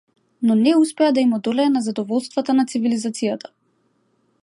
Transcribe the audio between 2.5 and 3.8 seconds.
на цивилизацијата.